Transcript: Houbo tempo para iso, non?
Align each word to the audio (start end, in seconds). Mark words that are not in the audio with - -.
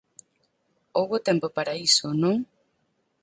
Houbo 0.97 1.17
tempo 1.27 1.47
para 1.57 1.77
iso, 1.87 2.07
non? 2.23 2.37